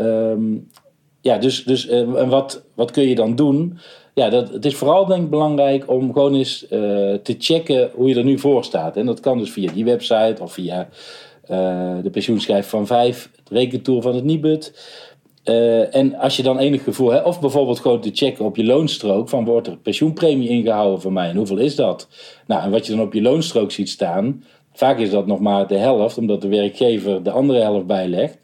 Um, 0.00 0.68
ja, 1.20 1.38
dus, 1.38 1.64
dus 1.64 1.86
uh, 1.86 2.20
en 2.20 2.28
wat, 2.28 2.62
wat 2.74 2.90
kun 2.90 3.08
je 3.08 3.14
dan 3.14 3.36
doen? 3.36 3.78
Ja, 4.14 4.28
dat, 4.28 4.48
het 4.50 4.64
is 4.64 4.74
vooral 4.74 5.06
denk 5.06 5.22
ik 5.22 5.30
belangrijk 5.30 5.90
om 5.90 6.12
gewoon 6.12 6.34
eens 6.34 6.62
uh, 6.62 6.70
te 7.14 7.34
checken 7.38 7.90
hoe 7.94 8.08
je 8.08 8.14
er 8.14 8.24
nu 8.24 8.38
voor 8.38 8.64
staat. 8.64 8.96
En 8.96 9.06
dat 9.06 9.20
kan 9.20 9.38
dus 9.38 9.50
via 9.50 9.72
die 9.72 9.84
website 9.84 10.42
of 10.42 10.52
via 10.52 10.88
uh, 11.50 11.96
de 12.02 12.10
pensioenschijf 12.10 12.68
van 12.68 12.86
5, 12.86 13.30
het 13.36 13.48
rekentool 13.50 14.02
van 14.02 14.14
het 14.14 14.24
Nibud. 14.24 14.72
En 15.90 16.14
als 16.14 16.36
je 16.36 16.42
dan 16.42 16.58
enig 16.58 16.84
gevoel 16.84 17.10
hebt, 17.10 17.26
of 17.26 17.40
bijvoorbeeld 17.40 17.78
gewoon 17.78 18.00
te 18.00 18.10
checken 18.12 18.44
op 18.44 18.56
je 18.56 18.64
loonstrook: 18.64 19.28
van 19.28 19.44
wordt 19.44 19.66
er 19.66 19.76
pensioenpremie 19.76 20.48
ingehouden 20.48 21.00
voor 21.00 21.12
mij 21.12 21.28
en 21.28 21.36
hoeveel 21.36 21.58
is 21.58 21.76
dat? 21.76 22.08
Nou, 22.46 22.62
en 22.62 22.70
wat 22.70 22.86
je 22.86 22.92
dan 22.92 23.06
op 23.06 23.12
je 23.12 23.22
loonstrook 23.22 23.70
ziet 23.70 23.88
staan, 23.88 24.44
vaak 24.72 24.98
is 24.98 25.10
dat 25.10 25.26
nog 25.26 25.40
maar 25.40 25.66
de 25.66 25.76
helft, 25.76 26.18
omdat 26.18 26.42
de 26.42 26.48
werkgever 26.48 27.22
de 27.22 27.30
andere 27.30 27.60
helft 27.60 27.86
bijlegt 27.86 28.38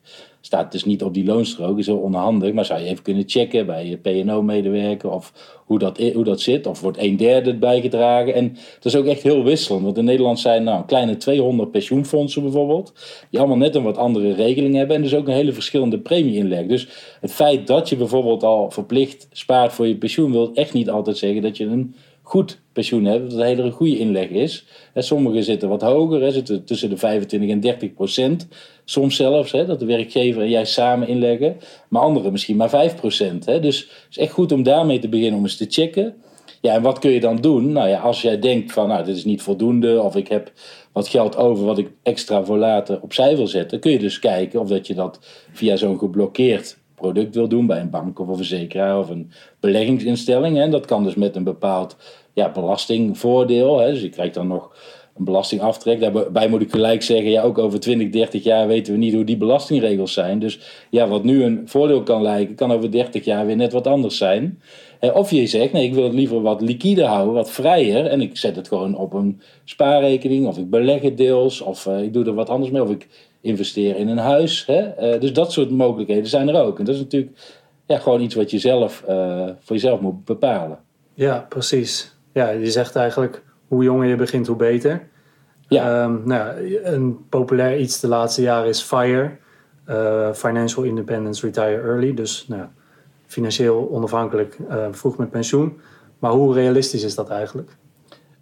staat 0.46 0.72
dus 0.72 0.84
niet 0.84 1.02
op 1.02 1.14
die 1.14 1.24
loonstrook, 1.24 1.78
is 1.78 1.86
heel 1.86 1.96
onhandig. 1.96 2.52
Maar 2.52 2.64
zou 2.64 2.80
je 2.80 2.86
even 2.86 3.02
kunnen 3.02 3.24
checken 3.26 3.66
bij 3.66 3.86
je 3.86 3.96
PNO-medewerker 3.96 5.10
of 5.10 5.32
hoe 5.64 5.78
dat, 5.78 5.98
hoe 5.98 6.24
dat 6.24 6.40
zit. 6.40 6.66
Of 6.66 6.80
wordt 6.80 6.98
een 6.98 7.16
derde 7.16 7.54
bijgedragen. 7.54 8.34
En 8.34 8.56
het 8.74 8.84
is 8.84 8.96
ook 8.96 9.06
echt 9.06 9.22
heel 9.22 9.44
wisselend. 9.44 9.84
Want 9.84 9.98
in 9.98 10.04
Nederland 10.04 10.40
zijn 10.40 10.64
nou, 10.64 10.84
kleine 10.84 11.16
200 11.16 11.70
pensioenfondsen 11.70 12.42
bijvoorbeeld. 12.42 12.92
Die 13.30 13.38
allemaal 13.38 13.56
net 13.56 13.74
een 13.74 13.82
wat 13.82 13.96
andere 13.96 14.32
regeling 14.32 14.74
hebben. 14.74 14.96
En 14.96 15.02
dus 15.02 15.14
ook 15.14 15.28
een 15.28 15.34
hele 15.34 15.52
verschillende 15.52 15.98
premie 15.98 16.34
inleggen. 16.34 16.68
Dus 16.68 16.88
het 17.20 17.32
feit 17.32 17.66
dat 17.66 17.88
je 17.88 17.96
bijvoorbeeld 17.96 18.42
al 18.42 18.70
verplicht 18.70 19.28
spaart 19.32 19.72
voor 19.72 19.86
je 19.86 19.96
pensioen... 19.96 20.32
wil 20.32 20.54
echt 20.54 20.72
niet 20.72 20.90
altijd 20.90 21.16
zeggen 21.16 21.42
dat 21.42 21.56
je 21.56 21.64
een 21.64 21.94
goed 22.24 22.60
pensioen 22.72 23.04
hebt, 23.04 23.30
dat 23.30 23.40
een 23.40 23.46
hele 23.46 23.70
goede 23.70 23.98
inleg 23.98 24.28
is. 24.28 24.66
Sommigen 24.94 25.42
zitten 25.42 25.68
wat 25.68 25.82
hoger, 25.82 26.32
zitten 26.32 26.64
tussen 26.64 26.90
de 26.90 26.96
25 26.96 27.50
en 27.50 27.60
30 27.60 27.94
procent. 27.94 28.48
Soms 28.84 29.16
zelfs, 29.16 29.50
dat 29.50 29.80
de 29.80 29.86
werkgever 29.86 30.42
en 30.42 30.48
jij 30.48 30.64
samen 30.64 31.08
inleggen. 31.08 31.56
Maar 31.88 32.02
anderen 32.02 32.32
misschien 32.32 32.56
maar 32.56 32.68
5 32.68 32.96
procent. 32.96 33.44
Dus 33.44 33.78
het 33.78 34.06
is 34.10 34.18
echt 34.18 34.32
goed 34.32 34.52
om 34.52 34.62
daarmee 34.62 34.98
te 34.98 35.08
beginnen, 35.08 35.36
om 35.38 35.44
eens 35.44 35.56
te 35.56 35.66
checken. 35.68 36.14
Ja, 36.60 36.74
en 36.74 36.82
wat 36.82 36.98
kun 36.98 37.10
je 37.10 37.20
dan 37.20 37.36
doen? 37.36 37.72
Nou 37.72 37.88
ja, 37.88 38.00
als 38.00 38.22
jij 38.22 38.38
denkt 38.38 38.72
van, 38.72 38.88
nou, 38.88 39.04
dit 39.04 39.16
is 39.16 39.24
niet 39.24 39.42
voldoende... 39.42 40.02
of 40.02 40.16
ik 40.16 40.28
heb 40.28 40.52
wat 40.92 41.08
geld 41.08 41.36
over 41.36 41.64
wat 41.64 41.78
ik 41.78 41.90
extra 42.02 42.44
voor 42.44 42.58
later 42.58 43.00
opzij 43.02 43.36
wil 43.36 43.46
zetten... 43.46 43.80
kun 43.80 43.90
je 43.90 43.98
dus 43.98 44.18
kijken 44.18 44.60
of 44.60 44.68
dat 44.68 44.86
je 44.86 44.94
dat 44.94 45.18
via 45.52 45.76
zo'n 45.76 45.98
geblokkeerd 45.98 46.76
product 47.04 47.34
wil 47.34 47.48
doen 47.48 47.66
bij 47.66 47.80
een 47.80 47.90
bank 47.90 48.18
of 48.18 48.28
een 48.28 48.36
verzekeraar 48.36 48.98
of 48.98 49.10
een 49.10 49.30
beleggingsinstelling. 49.60 50.58
En 50.58 50.70
dat 50.70 50.86
kan 50.86 51.04
dus 51.04 51.14
met 51.14 51.36
een 51.36 51.44
bepaald 51.44 51.96
ja, 52.32 52.50
belastingvoordeel. 52.50 53.78
Hè. 53.78 53.90
Dus 53.90 54.02
je 54.02 54.08
krijgt 54.08 54.34
dan 54.34 54.46
nog 54.46 54.76
een 55.16 55.24
belastingaftrek. 55.24 56.00
Daarbij 56.00 56.48
moet 56.48 56.60
ik 56.60 56.70
gelijk 56.70 57.02
zeggen, 57.02 57.30
ja, 57.30 57.42
ook 57.42 57.58
over 57.58 57.80
20, 57.80 58.10
30 58.10 58.42
jaar 58.42 58.66
weten 58.66 58.92
we 58.92 58.98
niet 58.98 59.14
hoe 59.14 59.24
die 59.24 59.36
belastingregels 59.36 60.12
zijn. 60.12 60.38
Dus 60.38 60.60
ja, 60.90 61.08
wat 61.08 61.24
nu 61.24 61.42
een 61.44 61.62
voordeel 61.64 62.02
kan 62.02 62.22
lijken, 62.22 62.54
kan 62.54 62.72
over 62.72 62.90
30 62.90 63.24
jaar 63.24 63.46
weer 63.46 63.56
net 63.56 63.72
wat 63.72 63.86
anders 63.86 64.16
zijn. 64.16 64.60
Of 65.00 65.30
je 65.30 65.46
zegt, 65.46 65.72
nee, 65.72 65.86
ik 65.86 65.94
wil 65.94 66.04
het 66.04 66.12
liever 66.12 66.42
wat 66.42 66.60
liquide 66.60 67.04
houden, 67.04 67.34
wat 67.34 67.50
vrijer. 67.50 68.06
En 68.06 68.20
ik 68.20 68.36
zet 68.36 68.56
het 68.56 68.68
gewoon 68.68 68.96
op 68.96 69.12
een 69.12 69.40
spaarrekening, 69.64 70.46
of 70.46 70.58
ik 70.58 70.70
beleg 70.70 71.02
het 71.02 71.16
deels, 71.16 71.60
of 71.60 71.86
uh, 71.86 72.02
ik 72.02 72.12
doe 72.12 72.24
er 72.24 72.34
wat 72.34 72.48
anders 72.48 72.70
mee, 72.70 72.82
of 72.82 72.90
ik 72.90 73.08
investeer 73.40 73.96
in 73.96 74.08
een 74.08 74.18
huis. 74.18 74.66
Hè? 74.66 75.14
Uh, 75.14 75.20
dus 75.20 75.32
dat 75.32 75.52
soort 75.52 75.70
mogelijkheden 75.70 76.26
zijn 76.26 76.48
er 76.48 76.62
ook. 76.62 76.78
En 76.78 76.84
dat 76.84 76.94
is 76.94 77.00
natuurlijk 77.00 77.32
ja, 77.86 77.98
gewoon 77.98 78.20
iets 78.20 78.34
wat 78.34 78.50
je 78.50 78.58
zelf 78.58 79.04
uh, 79.08 79.48
voor 79.60 79.76
jezelf 79.76 80.00
moet 80.00 80.24
bepalen. 80.24 80.78
Ja, 81.14 81.46
precies. 81.48 82.16
Ja, 82.32 82.48
je 82.50 82.70
zegt 82.70 82.96
eigenlijk 82.96 83.42
hoe 83.68 83.84
jonger 83.84 84.08
je 84.08 84.16
begint, 84.16 84.46
hoe 84.46 84.56
beter. 84.56 85.08
Ja. 85.68 86.04
Um, 86.04 86.22
nou, 86.24 86.76
een 86.84 87.28
populair 87.28 87.78
iets 87.78 88.00
de 88.00 88.08
laatste 88.08 88.42
jaren 88.42 88.68
is 88.68 88.82
FIRE. 88.82 89.30
Uh, 89.88 90.32
Financial 90.32 90.84
Independence 90.84 91.46
Retire 91.46 91.80
Early. 91.80 92.14
Dus 92.14 92.44
nou, 92.48 92.66
financieel 93.34 93.88
onafhankelijk 93.90 94.58
uh, 94.70 94.86
vroeg 94.90 95.16
met 95.16 95.30
pensioen. 95.30 95.80
Maar 96.18 96.32
hoe 96.32 96.54
realistisch 96.54 97.02
is 97.02 97.14
dat 97.14 97.28
eigenlijk? 97.28 97.76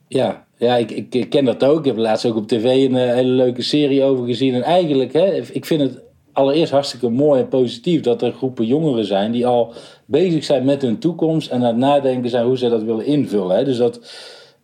Ja, 0.08 0.44
ja 0.56 0.76
ik, 0.76 0.90
ik, 0.90 1.30
ken 1.30 1.44
dat 1.44 1.64
ook. 1.64 1.78
Ik 1.78 1.84
heb 1.84 1.96
laatst 1.96 2.26
ook 2.26 2.36
op 2.36 2.48
tv 2.48 2.64
een 2.64 2.94
uh, 2.94 3.12
hele 3.12 3.30
leuke 3.30 3.62
serie 3.62 4.02
over 4.02 4.26
gezien. 4.26 4.54
En 4.54 4.62
eigenlijk, 4.62 5.12
hè, 5.12 5.36
ik 5.52 5.64
vind 5.64 5.80
het 5.80 6.02
allereerst 6.32 6.72
hartstikke 6.72 7.08
mooi 7.08 7.40
en 7.40 7.48
positief 7.48 8.00
dat 8.00 8.22
er 8.22 8.32
groepen 8.32 8.66
jongeren 8.66 9.04
zijn 9.04 9.32
die 9.32 9.46
al 9.46 9.72
bezig 10.04 10.44
zijn 10.44 10.64
met 10.64 10.82
hun 10.82 10.98
toekomst 10.98 11.50
en 11.50 11.60
aan 11.60 11.66
het 11.66 11.76
nadenken 11.76 12.30
zijn 12.30 12.46
hoe 12.46 12.58
ze 12.58 12.68
dat 12.68 12.82
willen 12.82 13.06
invullen. 13.06 13.56
Hè. 13.56 13.64
Dus 13.64 13.76
dat 13.76 14.00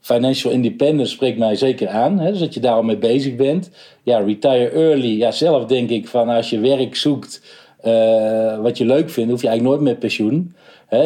financial 0.00 0.52
independence 0.52 1.12
spreekt 1.12 1.38
mij 1.38 1.56
zeker 1.56 1.88
aan. 1.88 2.18
Hè, 2.18 2.30
dus 2.30 2.40
dat 2.40 2.54
je 2.54 2.60
daar 2.60 2.74
al 2.74 2.82
mee 2.82 2.98
bezig 2.98 3.36
bent. 3.36 3.70
Ja, 4.02 4.18
retire 4.18 4.70
early. 4.70 5.18
Ja, 5.18 5.30
zelf 5.30 5.64
denk 5.64 5.90
ik 5.90 6.08
van 6.08 6.28
als 6.28 6.50
je 6.50 6.60
werk 6.60 6.96
zoekt 6.96 7.42
uh, 7.88 8.62
wat 8.62 8.78
je 8.78 8.84
leuk 8.84 9.10
vindt, 9.10 9.30
hoef 9.30 9.42
je 9.42 9.48
eigenlijk 9.48 9.76
nooit 9.76 9.90
met 9.90 9.98
pensioen. 9.98 10.54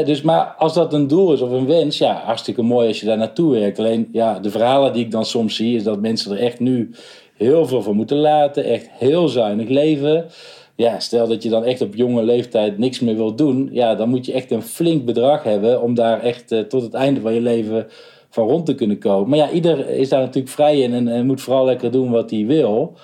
Dus, 0.04 0.22
maar 0.22 0.54
als 0.58 0.74
dat 0.74 0.92
een 0.92 1.06
doel 1.06 1.32
is 1.32 1.40
of 1.40 1.50
een 1.50 1.66
wens, 1.66 1.98
ja, 1.98 2.22
hartstikke 2.24 2.62
mooi 2.62 2.88
als 2.88 3.00
je 3.00 3.06
daar 3.06 3.16
naartoe 3.16 3.52
werkt. 3.52 3.78
Alleen 3.78 4.08
ja, 4.12 4.38
de 4.38 4.50
verhalen 4.50 4.92
die 4.92 5.04
ik 5.04 5.10
dan 5.10 5.24
soms 5.24 5.56
zie, 5.56 5.76
is 5.76 5.82
dat 5.82 6.00
mensen 6.00 6.32
er 6.32 6.38
echt 6.38 6.60
nu 6.60 6.90
heel 7.36 7.66
veel 7.66 7.82
voor 7.82 7.94
moeten 7.94 8.16
laten, 8.16 8.64
echt 8.64 8.88
heel 8.90 9.28
zuinig 9.28 9.68
leven. 9.68 10.24
Ja, 10.76 11.00
stel 11.00 11.28
dat 11.28 11.42
je 11.42 11.48
dan 11.48 11.64
echt 11.64 11.80
op 11.80 11.94
jonge 11.94 12.22
leeftijd 12.22 12.78
niks 12.78 13.00
meer 13.00 13.16
wilt 13.16 13.38
doen, 13.38 13.68
ja, 13.72 13.94
dan 13.94 14.08
moet 14.08 14.26
je 14.26 14.32
echt 14.32 14.50
een 14.50 14.62
flink 14.62 15.04
bedrag 15.04 15.42
hebben 15.42 15.82
om 15.82 15.94
daar 15.94 16.20
echt 16.20 16.52
eh, 16.52 16.60
tot 16.60 16.82
het 16.82 16.94
einde 16.94 17.20
van 17.20 17.34
je 17.34 17.40
leven 17.40 17.86
van 18.30 18.48
rond 18.48 18.66
te 18.66 18.74
kunnen 18.74 18.98
komen. 18.98 19.28
Maar 19.28 19.38
ja, 19.38 19.50
ieder 19.50 19.88
is 19.88 20.08
daar 20.08 20.20
natuurlijk 20.20 20.54
vrij 20.54 20.80
in 20.80 20.94
en, 20.94 21.08
en 21.08 21.26
moet 21.26 21.40
vooral 21.40 21.64
lekker 21.64 21.90
doen 21.90 22.10
wat 22.10 22.30
hij 22.30 22.46
wil. 22.46 22.96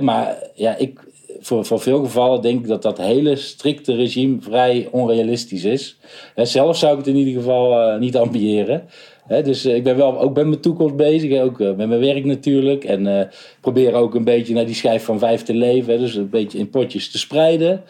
Maar 0.00 0.36
ja, 0.54 0.76
ik, 0.76 1.00
voor, 1.42 1.64
voor 1.64 1.80
veel 1.80 1.98
gevallen 1.98 2.42
denk 2.42 2.60
ik 2.60 2.66
dat 2.66 2.82
dat 2.82 2.98
hele 2.98 3.36
strikte 3.36 3.94
regime 3.94 4.36
vrij 4.40 4.88
onrealistisch 4.90 5.64
is. 5.64 5.96
Hè, 6.34 6.44
zelf 6.44 6.76
zou 6.76 6.92
ik 6.92 6.98
het 6.98 7.06
in 7.06 7.16
ieder 7.16 7.34
geval 7.34 7.92
uh, 7.92 8.00
niet 8.00 8.16
ambiëren. 8.24 8.88
Dus 9.28 9.66
uh, 9.66 9.74
ik 9.74 9.82
ben 9.84 9.96
wel 9.96 10.20
ook 10.20 10.34
met 10.34 10.46
mijn 10.46 10.60
toekomst 10.60 10.96
bezig, 10.96 11.40
ook 11.40 11.60
uh, 11.60 11.74
met 11.74 11.88
mijn 11.88 12.00
werk 12.00 12.24
natuurlijk. 12.24 12.84
En 12.84 13.30
probeer 13.60 13.94
ook 13.94 14.14
een 14.14 14.24
beetje 14.24 14.54
naar 14.54 14.66
die 14.66 14.74
schijf 14.74 15.04
van 15.04 15.18
vijf 15.18 15.42
te 15.42 15.54
leven. 15.54 15.98
Dus 15.98 16.14
een 16.14 16.30
beetje 16.30 16.58
in 16.58 16.70
potjes 16.70 17.10
te 17.10 17.18
spreiden. 17.18 17.82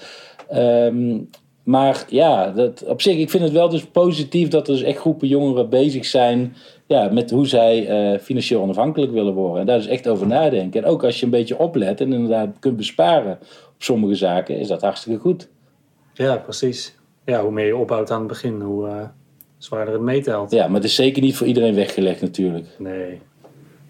Um, 0.55 1.29
maar 1.63 2.05
ja, 2.09 2.51
dat, 2.51 2.85
op 2.87 3.03
zich, 3.03 3.17
ik 3.17 3.31
vind 3.31 3.43
het 3.43 3.53
wel 3.53 3.69
dus 3.69 3.85
positief 3.85 4.49
dat 4.49 4.69
er 4.69 4.75
dus 4.75 4.83
echt 4.83 4.99
groepen 4.99 5.29
jongeren 5.29 5.69
bezig 5.69 6.05
zijn 6.05 6.57
ja, 6.93 7.09
met 7.13 7.31
hoe 7.31 7.47
zij 7.47 8.13
uh, 8.13 8.19
financieel 8.19 8.63
onafhankelijk 8.63 9.13
willen 9.13 9.35
worden. 9.35 9.61
En 9.61 9.67
daar 9.67 9.77
dus 9.77 9.87
echt 9.87 10.09
over 10.09 10.27
nadenken. 10.27 10.83
En 10.83 10.91
ook 10.91 11.05
als 11.05 11.19
je 11.19 11.25
een 11.25 11.31
beetje 11.31 11.59
oplet 11.59 12.01
en 12.01 12.13
inderdaad 12.13 12.49
kunt 12.61 12.77
besparen 12.77 13.39
op 13.75 13.83
sommige 13.83 14.15
zaken, 14.15 14.59
is 14.59 14.69
dat 14.69 14.81
hartstikke 14.81 15.21
goed. 15.21 15.49
Ja, 16.13 16.37
precies. 16.37 16.95
Ja, 17.25 17.43
hoe 17.43 17.53
meer 17.53 17.67
je 17.67 17.77
opbouwt 17.77 18.11
aan 18.11 18.19
het 18.19 18.29
begin, 18.29 18.61
hoe 18.61 18.87
uh, 18.87 18.95
zwaarder 19.59 19.95
het 19.95 20.03
meetelt. 20.03 20.51
Ja, 20.51 20.67
maar 20.67 20.75
het 20.75 20.85
is 20.85 20.95
zeker 20.95 21.23
niet 21.23 21.37
voor 21.37 21.47
iedereen 21.47 21.75
weggelegd 21.75 22.21
natuurlijk. 22.21 22.67
Nee. 22.79 23.21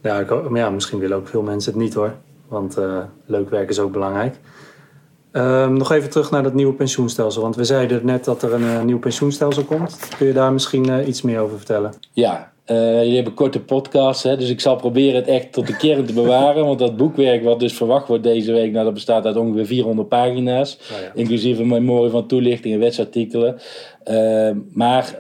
Ja, 0.03 0.19
ik, 0.19 0.33
ja 0.55 0.71
misschien 0.71 0.99
willen 0.99 1.17
ook 1.17 1.29
veel 1.29 1.43
mensen 1.43 1.73
het 1.73 1.83
niet 1.83 1.95
hoor. 1.95 2.15
Want 2.49 2.79
uh, 2.79 2.99
leuk 3.27 3.51
werk 3.51 3.69
is 3.69 3.79
ook 3.79 3.93
belangrijk. 3.93 4.37
Um, 5.33 5.73
nog 5.73 5.93
even 5.93 6.11
terug 6.11 6.31
naar 6.31 6.43
dat 6.43 6.55
nieuwe 6.55 6.73
pensioenstelsel. 6.73 7.43
Want 7.43 7.57
we 7.57 7.65
zeiden 7.65 8.07
net 8.07 8.25
dat 8.25 8.43
er 8.43 8.53
een 8.53 8.63
uh, 8.63 8.83
nieuw 8.83 8.99
pensioenstelsel 8.99 9.65
komt. 9.65 9.99
Kun 10.17 10.27
je 10.27 10.33
daar 10.33 10.53
misschien 10.53 10.89
uh, 10.89 11.07
iets 11.07 11.23
meer 11.23 11.41
over 11.41 11.57
vertellen? 11.57 11.93
Ja, 12.13 12.52
jullie 12.67 13.15
hebben 13.15 13.35
korte 13.35 13.61
podcasts. 13.61 14.23
Hè, 14.23 14.37
dus 14.37 14.49
ik 14.49 14.61
zal 14.61 14.77
proberen 14.77 15.15
het 15.15 15.29
echt 15.29 15.53
tot 15.53 15.67
de 15.67 15.77
kern 15.77 16.05
te 16.05 16.13
bewaren. 16.13 16.65
want 16.65 16.79
dat 16.79 16.97
boekwerk 16.97 17.45
wat 17.45 17.61
dus 17.61 17.73
verwacht 17.73 18.09
wordt 18.09 18.23
deze 18.23 18.53
week... 18.53 18.73
Nou, 18.73 18.85
dat 18.85 18.95
bestaat 18.95 19.27
uit 19.27 19.37
ongeveer 19.37 19.67
400 19.67 20.09
pagina's. 20.09 20.79
Oh 20.93 21.01
ja. 21.01 21.13
Inclusief 21.15 21.59
een 21.59 21.69
memorie 21.69 22.11
van 22.11 22.27
toelichting 22.27 22.75
en 22.75 22.81
wetsartikelen. 22.81 23.61
Ehm, 24.05 24.59
maar 24.73 25.19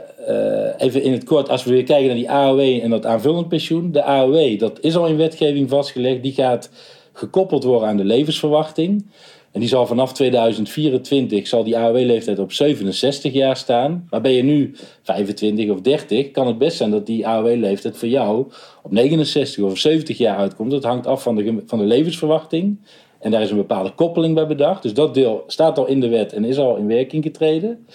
even 0.76 1.02
in 1.02 1.12
het 1.12 1.24
kort, 1.24 1.48
als 1.48 1.64
we 1.64 1.70
weer 1.70 1.84
kijken 1.84 2.06
naar 2.06 2.16
die 2.16 2.30
AOW 2.30 2.60
en 2.60 2.90
dat 2.90 3.06
aanvullend 3.06 3.48
pensioen. 3.48 3.92
De 3.92 4.02
AOW, 4.02 4.58
dat 4.58 4.78
is 4.80 4.96
al 4.96 5.06
in 5.06 5.16
wetgeving 5.16 5.68
vastgelegd. 5.68 6.22
Die 6.22 6.32
gaat 6.32 6.70
gekoppeld 7.12 7.64
worden 7.64 7.88
aan 7.88 7.96
de 7.96 8.04
levensverwachting... 8.04 9.06
En 9.52 9.60
die 9.60 9.68
zal 9.68 9.86
vanaf 9.86 10.12
2024 10.12 11.46
zal 11.46 11.64
die 11.64 11.78
AOW-leeftijd 11.78 12.38
op 12.38 12.52
67 12.52 13.32
jaar 13.32 13.56
staan. 13.56 14.06
Maar 14.10 14.20
ben 14.20 14.32
je 14.32 14.42
nu 14.42 14.74
25 15.02 15.70
of 15.70 15.80
30, 15.80 16.30
kan 16.30 16.46
het 16.46 16.58
best 16.58 16.76
zijn 16.76 16.90
dat 16.90 17.06
die 17.06 17.26
AOW-leeftijd 17.26 17.96
voor 17.96 18.08
jou 18.08 18.46
op 18.82 18.92
69 18.92 19.64
of 19.64 19.78
70 19.78 20.18
jaar 20.18 20.36
uitkomt. 20.36 20.70
Dat 20.70 20.84
hangt 20.84 21.06
af 21.06 21.22
van 21.22 21.36
de, 21.36 21.62
van 21.66 21.78
de 21.78 21.84
levensverwachting. 21.84 22.78
En 23.20 23.30
daar 23.30 23.42
is 23.42 23.50
een 23.50 23.56
bepaalde 23.56 23.94
koppeling 23.94 24.34
bij 24.34 24.46
bedacht. 24.46 24.82
Dus 24.82 24.94
dat 24.94 25.14
deel 25.14 25.44
staat 25.46 25.78
al 25.78 25.86
in 25.86 26.00
de 26.00 26.08
wet 26.08 26.32
en 26.32 26.44
is 26.44 26.58
al 26.58 26.76
in 26.76 26.86
werking 26.86 27.22
getreden. 27.22 27.86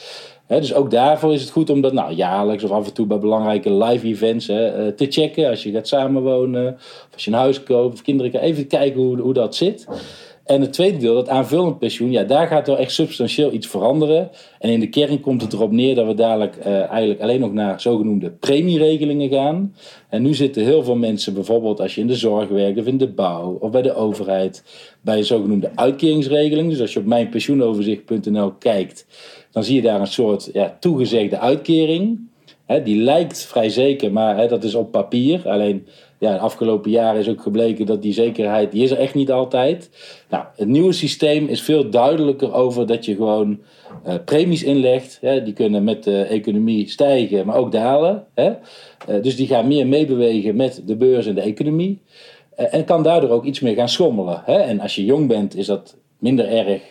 Dus 0.47 0.73
ook 0.73 0.91
daarvoor 0.91 1.33
is 1.33 1.41
het 1.41 1.49
goed 1.49 1.69
om 1.69 1.81
dat 1.81 1.93
nou, 1.93 2.13
jaarlijks 2.13 2.63
of 2.63 2.71
af 2.71 2.87
en 2.87 2.93
toe 2.93 3.05
bij 3.05 3.19
belangrijke 3.19 3.73
live 3.73 4.07
events 4.07 4.47
he, 4.47 4.91
te 4.91 5.05
checken. 5.09 5.49
Als 5.49 5.63
je 5.63 5.71
gaat 5.71 5.87
samenwonen, 5.87 6.73
of 6.73 7.13
als 7.13 7.25
je 7.25 7.31
een 7.31 7.37
huis 7.37 7.63
koopt, 7.63 7.93
of 7.93 8.01
kinderen, 8.01 8.41
even 8.41 8.67
kijken 8.67 9.01
hoe, 9.01 9.19
hoe 9.19 9.33
dat 9.33 9.55
zit. 9.55 9.87
En 10.47 10.61
het 10.61 10.73
tweede 10.73 10.97
deel, 10.97 11.13
dat 11.13 11.29
aanvullend 11.29 11.79
pensioen, 11.79 12.11
ja, 12.11 12.23
daar 12.23 12.47
gaat 12.47 12.67
wel 12.67 12.77
echt 12.77 12.91
substantieel 12.91 13.53
iets 13.53 13.67
veranderen. 13.67 14.29
En 14.59 14.69
in 14.69 14.79
de 14.79 14.89
kern 14.89 15.19
komt 15.19 15.41
het 15.41 15.53
erop 15.53 15.71
neer 15.71 15.95
dat 15.95 16.07
we 16.07 16.13
dadelijk 16.13 16.57
uh, 16.59 16.89
eigenlijk 16.89 17.21
alleen 17.21 17.39
nog 17.39 17.53
naar 17.53 17.81
zogenoemde 17.81 18.31
premieregelingen 18.31 19.29
gaan. 19.29 19.75
En 20.09 20.21
nu 20.21 20.33
zitten 20.33 20.63
heel 20.63 20.83
veel 20.83 20.95
mensen, 20.95 21.33
bijvoorbeeld 21.33 21.79
als 21.79 21.95
je 21.95 22.01
in 22.01 22.07
de 22.07 22.15
zorg 22.15 22.49
werkt 22.49 22.79
of 22.79 22.85
in 22.85 22.97
de 22.97 23.07
bouw 23.07 23.57
of 23.59 23.71
bij 23.71 23.81
de 23.81 23.95
overheid, 23.95 24.63
bij 25.01 25.17
een 25.17 25.25
zogenoemde 25.25 25.71
uitkeringsregeling. 25.75 26.69
Dus 26.69 26.81
als 26.81 26.93
je 26.93 26.99
op 26.99 27.05
mijnpensioenoverzicht.nl 27.05 28.51
kijkt, 28.51 29.05
dan 29.51 29.63
zie 29.63 29.75
je 29.75 29.81
daar 29.81 29.99
een 29.99 30.07
soort 30.07 30.49
ja, 30.53 30.77
toegezegde 30.79 31.39
uitkering. 31.39 32.19
Die 32.83 33.01
lijkt 33.01 33.45
vrij 33.45 33.69
zeker, 33.69 34.11
maar 34.11 34.47
dat 34.47 34.63
is 34.63 34.75
op 34.75 34.91
papier. 34.91 35.49
Alleen 35.49 35.87
ja, 36.17 36.33
de 36.33 36.39
afgelopen 36.39 36.91
jaren 36.91 37.19
is 37.19 37.29
ook 37.29 37.41
gebleken 37.41 37.85
dat 37.85 38.01
die 38.01 38.13
zekerheid, 38.13 38.71
die 38.71 38.83
is 38.83 38.91
er 38.91 38.97
echt 38.97 39.13
niet 39.13 39.31
altijd. 39.31 39.89
Nou, 40.29 40.43
het 40.55 40.67
nieuwe 40.67 40.91
systeem 40.91 41.47
is 41.47 41.61
veel 41.61 41.89
duidelijker 41.89 42.53
over 42.53 42.85
dat 42.87 43.05
je 43.05 43.15
gewoon 43.15 43.59
uh, 44.07 44.13
premies 44.25 44.63
inlegt. 44.63 45.17
Hè, 45.21 45.43
die 45.43 45.53
kunnen 45.53 45.83
met 45.83 46.03
de 46.03 46.21
economie 46.21 46.89
stijgen, 46.89 47.45
maar 47.45 47.55
ook 47.55 47.71
dalen. 47.71 48.25
Hè. 48.33 48.49
Uh, 49.09 49.21
dus 49.21 49.35
die 49.35 49.47
gaan 49.47 49.67
meer 49.67 49.87
meebewegen 49.87 50.55
met 50.55 50.81
de 50.85 50.95
beurs 50.95 51.25
en 51.25 51.35
de 51.35 51.41
economie. 51.41 52.01
Uh, 52.59 52.73
en 52.73 52.85
kan 52.85 53.03
daardoor 53.03 53.29
ook 53.29 53.45
iets 53.45 53.59
meer 53.59 53.75
gaan 53.75 53.89
schommelen. 53.89 54.41
Hè. 54.45 54.57
En 54.57 54.79
als 54.79 54.95
je 54.95 55.05
jong 55.05 55.27
bent, 55.27 55.55
is 55.55 55.65
dat 55.65 55.97
minder 56.19 56.47
erg 56.49 56.81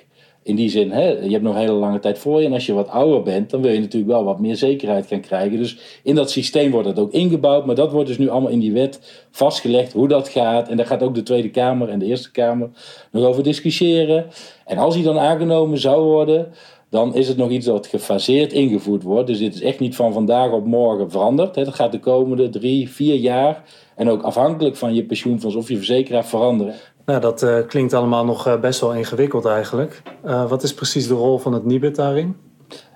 in 0.47 0.57
die 0.57 0.69
zin, 0.69 0.91
hè, 0.91 1.09
je 1.09 1.31
hebt 1.31 1.43
nog 1.43 1.55
een 1.55 1.61
hele 1.61 1.73
lange 1.73 1.99
tijd 1.99 2.19
voor 2.19 2.41
je. 2.41 2.47
En 2.47 2.53
als 2.53 2.67
je 2.67 2.73
wat 2.73 2.89
ouder 2.89 3.23
bent, 3.23 3.51
dan 3.51 3.63
wil 3.63 3.73
je 3.73 3.81
natuurlijk 3.81 4.13
wel 4.13 4.25
wat 4.25 4.41
meer 4.41 4.57
zekerheid 4.57 5.07
gaan 5.07 5.21
krijgen. 5.21 5.59
Dus 5.59 5.79
in 6.03 6.15
dat 6.15 6.31
systeem 6.31 6.71
wordt 6.71 6.87
dat 6.87 6.99
ook 6.99 7.13
ingebouwd. 7.13 7.67
Maar 7.67 7.75
dat 7.75 7.93
wordt 7.93 8.09
dus 8.09 8.19
nu 8.19 8.29
allemaal 8.29 8.51
in 8.51 8.59
die 8.59 8.73
wet 8.73 9.27
vastgelegd 9.31 9.93
hoe 9.93 10.09
dat 10.09 10.29
gaat. 10.29 10.69
En 10.69 10.77
daar 10.77 10.87
gaat 10.87 11.03
ook 11.03 11.15
de 11.15 11.23
Tweede 11.23 11.51
Kamer 11.51 11.89
en 11.89 11.99
de 11.99 12.05
Eerste 12.05 12.31
Kamer 12.31 12.69
nog 13.11 13.25
over 13.25 13.43
discussiëren. 13.43 14.27
En 14.65 14.79
als 14.79 14.95
die 14.95 15.05
dan 15.05 15.19
aangenomen 15.19 15.79
zou 15.79 16.03
worden, 16.03 16.53
dan 16.91 17.15
is 17.15 17.29
het 17.29 17.37
nog 17.37 17.51
iets 17.51 17.67
dat 17.67 17.87
gefaseerd 17.87 18.53
ingevoerd 18.53 19.03
wordt. 19.03 19.27
Dus 19.27 19.39
dit 19.39 19.55
is 19.55 19.61
echt 19.63 19.81
niet 19.81 19.97
van 19.97 20.13
vandaag 20.13 20.53
op 20.53 20.67
morgen 20.67 21.11
veranderd. 21.11 21.55
Dat 21.55 21.75
gaat 21.75 21.93
de 21.93 22.01
komende 22.01 22.49
drie, 22.49 22.91
vier 22.91 23.15
jaar. 23.15 23.63
En 23.97 24.11
ook 24.11 24.23
afhankelijk 24.23 24.77
van 24.77 24.95
je 24.95 25.05
pensioenfonds 25.05 25.57
of 25.57 25.69
je 25.69 25.77
verzekeraar 25.77 26.27
veranderen. 26.27 26.75
Nou, 27.07 27.21
dat 27.21 27.43
uh, 27.43 27.57
klinkt 27.67 27.93
allemaal 27.93 28.25
nog 28.25 28.47
uh, 28.47 28.61
best 28.61 28.81
wel 28.81 28.95
ingewikkeld 28.95 29.45
eigenlijk. 29.45 30.03
Uh, 30.25 30.49
wat 30.49 30.63
is 30.63 30.75
precies 30.75 31.09
de 31.09 31.15
rol 31.15 31.39
van 31.39 31.53
het 31.53 31.65
NIBUD 31.65 31.97
daarin? 31.97 32.37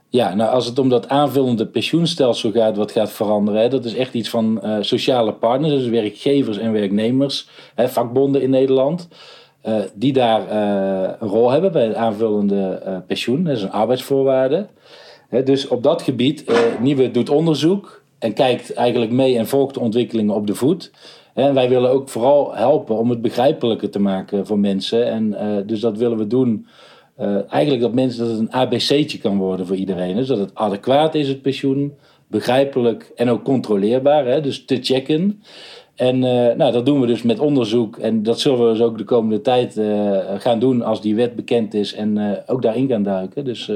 Ja, 0.09 0.35
nou 0.35 0.50
als 0.50 0.67
het 0.67 0.79
om 0.79 0.88
dat 0.88 1.09
aanvullende 1.09 1.67
pensioenstelsel 1.67 2.50
gaat, 2.50 2.76
wat 2.76 2.93
gaat 2.93 3.11
veranderen, 3.11 3.71
dat 3.71 3.85
is 3.85 3.95
echt 3.95 4.14
iets 4.14 4.29
van 4.29 4.62
sociale 4.81 5.33
partners, 5.33 5.73
dus 5.73 5.88
werkgevers 5.88 6.59
en 6.59 6.73
werknemers, 6.73 7.49
hè, 7.75 7.88
vakbonden 7.88 8.43
in 8.43 8.50
Nederland, 8.50 9.09
die 9.95 10.12
daar 10.12 10.50
een 11.21 11.29
rol 11.29 11.50
hebben 11.50 11.73
bij 11.73 11.87
het 11.87 11.95
aanvullende 11.95 13.02
pensioen. 13.07 13.45
Dat 13.45 13.57
is 13.57 13.62
een 13.62 13.73
arbeidsvoorwaarde. 13.73 14.67
Hè, 15.29 15.43
dus 15.43 15.69
op 15.69 15.83
dat 15.83 16.02
gebied, 16.02 16.45
NIBUD 16.81 17.14
doet 17.14 17.31
onderzoek 17.31 18.02
en 18.19 18.33
kijkt 18.33 18.75
eigenlijk 18.75 19.12
mee 19.12 19.38
en 19.38 19.49
volgt 19.49 19.75
de 19.75 19.81
ontwikkelingen 19.81 20.35
op 20.35 20.47
de 20.47 20.55
voet. 20.55 20.90
En 21.35 21.55
wij 21.55 21.69
willen 21.69 21.91
ook 21.91 22.09
vooral 22.09 22.55
helpen 22.55 22.97
om 22.97 23.11
het 23.11 23.23
begrijpelijker 23.23 23.91
te 23.91 24.01
maken 24.01 24.47
voor 24.47 24.59
mensen. 24.59 25.07
En 25.07 25.33
uh, 25.33 25.57
dus 25.67 25.81
dat 25.81 25.99
willen 25.99 26.19
we 26.19 26.27
doen. 26.27 26.67
Uh, 27.21 27.53
eigenlijk 27.53 27.83
dat 27.83 27.95
mensen 27.95 28.21
dat 28.21 28.31
het 28.31 28.39
een 28.39 28.53
ABC'tje 28.53 29.19
kan 29.19 29.39
worden 29.39 29.67
voor 29.67 29.77
iedereen. 29.77 30.17
Dus 30.17 30.27
dat 30.27 30.39
het 30.39 30.55
adequaat 30.55 31.15
is, 31.15 31.29
het 31.29 31.43
pensioen. 31.43 31.95
Begrijpelijk 32.27 33.13
en 33.17 33.29
ook 33.29 33.45
controleerbaar. 33.45 34.27
Hè? 34.27 34.41
Dus 34.41 34.65
te 34.65 34.79
checken. 34.83 35.43
En 35.95 36.17
uh, 36.17 36.55
nou, 36.55 36.73
dat 36.73 36.87
doen 36.87 37.01
we 37.01 37.07
dus 37.07 37.23
met 37.23 37.39
onderzoek. 37.39 37.97
En 37.97 38.23
dat 38.23 38.41
zullen 38.41 38.67
we 38.67 38.73
dus 38.73 38.83
ook 38.83 38.99
de 38.99 39.05
komende 39.05 39.41
tijd 39.41 39.81
gaan 40.39 40.59
doen 40.59 40.83
als 40.83 41.01
die 41.01 41.15
wet 41.15 41.37
bekend 41.37 41.75
is. 41.75 41.95
En 41.95 42.43
ook 42.47 42.63
daarin 42.63 42.89
gaan 42.89 43.03
duiken. 43.03 43.45
Dus 43.45 43.73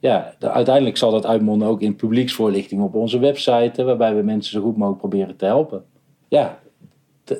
ja, 0.00 0.34
uiteindelijk 0.38 0.96
zal 0.96 1.10
dat 1.10 1.26
uitmonden 1.26 1.68
ook 1.68 1.80
in 1.80 1.96
publieksvoorlichting 1.96 2.82
op 2.82 2.94
onze 2.94 3.18
website. 3.18 3.84
Waarbij 3.84 4.14
we 4.14 4.22
mensen 4.22 4.52
zo 4.52 4.60
goed 4.60 4.76
mogelijk 4.76 5.00
proberen 5.00 5.36
te 5.36 5.44
helpen. 5.44 5.84
Ja, 6.28 6.58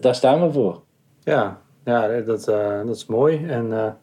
daar 0.00 0.14
staan 0.14 0.47
we 0.47 0.53
voor. 0.53 0.81
Ja, 1.23 1.59
ja 1.85 2.21
dat, 2.21 2.49
uh, 2.49 2.87
dat 2.87 2.97
is 2.97 3.07
mooi. 3.07 3.47
En 3.47 3.97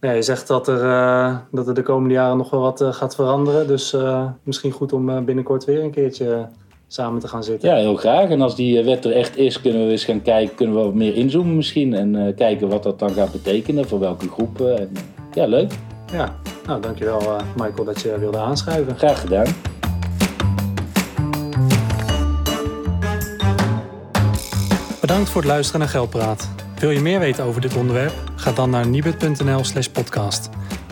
ja, 0.00 0.10
je 0.10 0.22
zegt 0.22 0.48
dat 0.48 0.68
er, 0.68 0.84
uh, 0.84 1.36
dat 1.50 1.68
er 1.68 1.74
de 1.74 1.82
komende 1.82 2.14
jaren 2.14 2.36
nog 2.36 2.50
wel 2.50 2.60
wat 2.60 2.84
gaat 2.90 3.14
veranderen. 3.14 3.66
Dus 3.66 3.96
misschien 4.42 4.70
goed 4.70 4.92
om 4.92 5.24
binnenkort 5.24 5.64
weer 5.64 5.82
een 5.82 5.90
keertje 5.90 6.48
samen 6.86 7.20
te 7.20 7.28
gaan 7.28 7.44
zitten. 7.44 7.68
Ja, 7.68 7.76
heel 7.76 7.96
graag. 7.96 8.28
En 8.28 8.40
als 8.40 8.56
die 8.56 8.84
wet 8.84 9.04
er 9.04 9.12
echt 9.12 9.36
is, 9.36 9.60
kunnen 9.60 9.84
we 9.84 9.90
eens 9.90 10.04
gaan 10.04 10.22
kijken, 10.22 10.56
kunnen 10.56 10.76
we 10.76 10.82
wat 10.82 10.94
meer 10.94 11.14
inzoomen 11.14 11.56
misschien. 11.56 11.94
En 11.94 12.34
kijken 12.34 12.68
wat 12.68 12.82
dat 12.82 12.98
dan 12.98 13.10
gaat 13.10 13.32
betekenen, 13.32 13.88
voor 13.88 13.98
welke 13.98 14.28
groepen. 14.28 14.78
En, 14.78 14.90
ja, 15.32 15.46
leuk. 15.46 15.72
Ja, 16.12 16.34
nou 16.66 16.80
dankjewel 16.80 17.20
Michael 17.56 17.84
dat 17.84 18.00
je 18.00 18.18
wilde 18.18 18.38
aanschuiven. 18.38 18.96
Graag 18.96 19.20
gedaan. 19.20 19.75
Bedankt 25.06 25.30
voor 25.30 25.40
het 25.40 25.50
luisteren 25.50 25.80
naar 25.80 25.88
Geldpraat. 25.88 26.48
Wil 26.78 26.90
je 26.90 27.00
meer 27.00 27.18
weten 27.18 27.44
over 27.44 27.60
dit 27.60 27.76
onderwerp? 27.76 28.12
Ga 28.36 28.52
dan 28.52 28.70
naar 28.70 28.86
nibud.nl 28.86 29.64
slash 29.64 29.86
podcast. 29.86 30.48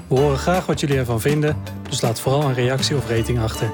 We 0.08 0.18
horen 0.18 0.38
graag 0.38 0.66
wat 0.66 0.80
jullie 0.80 0.98
ervan 0.98 1.20
vinden, 1.20 1.56
dus 1.88 2.00
laat 2.00 2.20
vooral 2.20 2.42
een 2.42 2.54
reactie 2.54 2.96
of 2.96 3.08
rating 3.08 3.40
achter. 3.40 3.70